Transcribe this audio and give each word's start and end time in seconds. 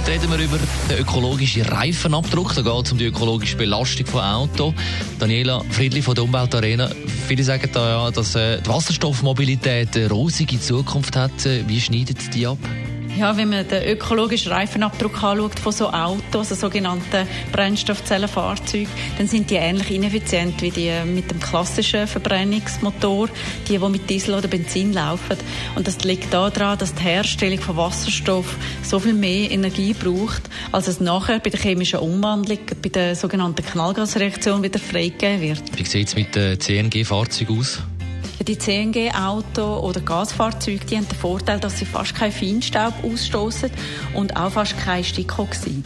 Heute 0.00 0.12
reden 0.12 0.30
wir 0.30 0.38
über 0.38 0.58
den 0.88 0.98
ökologischen 0.98 1.62
Reifenabdruck. 1.62 2.54
Da 2.54 2.62
geht 2.62 2.86
es 2.86 2.92
um 2.92 2.96
die 2.96 3.04
ökologische 3.04 3.56
Belastung 3.56 4.06
von 4.06 4.22
Auto. 4.22 4.72
Daniela 5.18 5.62
Friedli 5.70 6.00
von 6.00 6.14
der 6.14 6.24
Umweltarena. 6.24 6.88
Viele 7.28 7.44
sagen 7.44 7.68
da 7.70 8.06
ja, 8.06 8.10
dass 8.10 8.34
äh, 8.34 8.62
die 8.62 8.68
Wasserstoffmobilität 8.68 9.94
eine 9.96 10.08
rosige 10.08 10.58
Zukunft 10.58 11.16
hat. 11.16 11.44
Äh, 11.44 11.68
wie 11.68 11.80
schneidet 11.80 12.34
die 12.34 12.46
ab? 12.46 12.56
Ja, 13.20 13.36
wenn 13.36 13.50
man 13.50 13.68
den 13.68 13.84
ökologischen 13.84 14.50
Reifenabdruck 14.50 15.22
anschaut 15.22 15.60
von 15.60 15.72
so 15.72 15.90
Autos, 15.90 16.48
so 16.48 16.54
sogenannten 16.54 17.28
Brennstoffzellenfahrzeugen, 17.52 18.88
dann 19.18 19.28
sind 19.28 19.50
die 19.50 19.56
ähnlich 19.56 19.90
ineffizient 19.90 20.62
wie 20.62 20.70
die 20.70 20.90
mit 21.04 21.30
dem 21.30 21.38
klassischen 21.38 22.06
Verbrennungsmotor, 22.06 23.28
die, 23.68 23.76
die 23.76 23.88
mit 23.90 24.08
Diesel 24.08 24.36
oder 24.36 24.48
Benzin 24.48 24.94
laufen. 24.94 25.36
Und 25.74 25.86
das 25.86 26.02
liegt 26.02 26.32
daran, 26.32 26.78
dass 26.78 26.94
die 26.94 27.02
Herstellung 27.02 27.60
von 27.60 27.76
Wasserstoff 27.76 28.56
so 28.82 28.98
viel 28.98 29.12
mehr 29.12 29.50
Energie 29.50 29.92
braucht, 29.92 30.48
als 30.72 30.88
es 30.88 30.98
nachher 30.98 31.40
bei 31.40 31.50
der 31.50 31.60
chemischen 31.60 31.98
Umwandlung, 31.98 32.60
bei 32.80 32.88
der 32.88 33.14
sogenannten 33.14 33.62
Knallgasreaktion 33.62 34.62
wieder 34.62 34.80
freigegeben 34.80 35.42
wird. 35.42 35.78
Wie 35.78 35.84
sieht 35.84 36.08
es 36.08 36.16
mit 36.16 36.34
den 36.34 36.58
CNG-Fahrzeugen 36.58 37.58
aus? 37.58 37.82
Die 38.50 38.58
CNG-Auto 38.58 39.78
oder 39.78 40.00
Gasfahrzeuge 40.00 40.84
die 40.84 40.96
haben 40.96 41.06
den 41.06 41.16
Vorteil, 41.16 41.60
dass 41.60 41.78
sie 41.78 41.84
fast 41.84 42.16
keinen 42.16 42.32
Feinstaub 42.32 42.94
ausstoßen 43.04 43.70
und 44.14 44.36
auch 44.36 44.50
fast 44.50 44.76
kein 44.76 45.04
Stickoxid. 45.04 45.84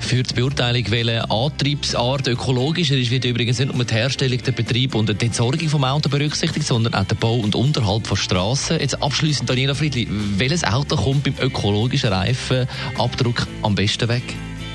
Für 0.00 0.22
die 0.22 0.32
Beurteilung, 0.32 0.82
welche 0.88 1.30
Antriebsart 1.30 2.26
ökologischer 2.28 2.96
ist, 2.96 3.10
wird 3.10 3.26
übrigens 3.26 3.58
nicht 3.58 3.74
nur 3.74 3.84
die 3.84 3.92
Herstellung, 3.92 4.38
der 4.42 4.52
Betrieb 4.52 4.94
und 4.94 5.10
die 5.20 5.26
Entsorgung 5.26 5.68
vom 5.68 5.84
Auto 5.84 6.08
berücksichtigt, 6.08 6.66
sondern 6.66 6.94
auch 6.94 7.04
der 7.04 7.16
Bau 7.16 7.34
und 7.34 7.54
Unterhalt 7.54 8.06
von 8.06 8.16
Straßen. 8.16 8.80
Jetzt 8.80 9.02
abschließend, 9.02 9.50
Daniela 9.50 9.74
Friedli, 9.74 10.08
welches 10.38 10.64
Auto 10.64 10.96
kommt 10.96 11.24
beim 11.24 11.34
ökologischen 11.38 12.08
Reifenabdruck 12.08 13.46
am 13.60 13.74
besten 13.74 14.08
weg? 14.08 14.22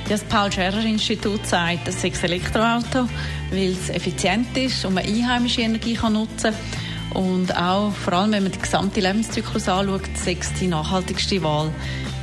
Das 0.09 0.23
Paul-Scherrer-Institut 0.25 1.47
sagt, 1.47 1.87
das 1.87 1.95
ist 1.95 2.05
ein 2.05 2.25
Elektroauto, 2.25 3.09
weil 3.49 3.71
es 3.71 3.89
effizient 3.89 4.55
ist 4.55 4.85
und 4.85 4.93
man 4.93 5.03
einheimische 5.03 5.61
Energie 5.61 5.95
kann 5.95 6.13
nutzen 6.13 6.51
kann. 6.51 6.84
Und 7.13 7.55
auch, 7.55 7.91
vor 7.93 8.13
allem 8.13 8.31
wenn 8.33 8.43
man 8.43 8.51
den 8.51 8.61
gesamten 8.61 8.99
Lebenszyklus 8.99 9.69
anschaut, 9.69 10.01
sechs 10.15 10.51
die 10.53 10.67
nachhaltigste 10.67 11.41
Wahl. 11.43 11.71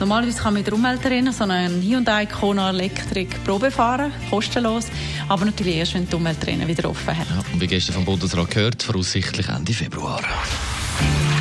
Normalerweise 0.00 0.38
kann 0.38 0.55
man 0.55 0.62
mit 0.62 0.66
der 0.66 0.75
Umweltarena 0.75 1.33
so 1.33 1.44
einen 1.44 1.80
Hyundai 1.80 2.27
Kona 2.27 2.70
Elektrik 2.70 3.42
Probe 3.44 3.70
fahren, 3.70 4.12
kostenlos, 4.30 4.86
aber 5.28 5.44
natürlich 5.44 5.77
erst, 5.77 5.94
wenn 5.94 6.08
die 6.08 6.14
Umweltarena 6.14 6.66
wieder 6.66 6.91
offen 6.91 7.16
hat. 7.16 7.27
Ja, 7.28 7.42
und 7.53 7.60
wie 7.60 7.66
gestern 7.66 7.94
vom 7.94 8.05
Bundesrat 8.05 8.50
gehört, 8.50 8.83
voraussichtlich 8.83 9.48
Ende 9.48 9.72
Februar. 9.72 10.20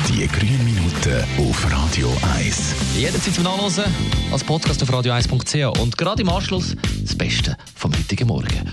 Die 0.08 0.26
grünen 0.28 0.64
Minuten 0.64 1.24
auf 1.38 1.72
Radio 1.72 2.14
1. 2.36 2.74
Jederzeit 2.96 3.34
zum 3.34 3.44
Nachlesen 3.44 3.84
als 4.30 4.44
Podcast 4.44 4.82
auf 4.82 4.90
radio1.ch 4.90 5.80
und 5.80 5.96
gerade 5.98 6.22
im 6.22 6.28
Anschluss 6.28 6.76
das 7.02 7.16
Beste 7.16 7.56
vom 7.74 7.92
heutigen 7.92 8.28
Morgen. 8.28 8.72